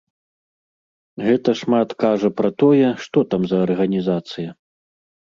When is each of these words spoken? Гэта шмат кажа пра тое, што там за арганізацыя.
Гэта 1.25 1.49
шмат 1.59 1.89
кажа 2.03 2.29
пра 2.41 2.49
тое, 2.63 2.87
што 3.07 3.23
там 3.33 3.41
за 3.51 3.57
арганізацыя. 3.67 4.49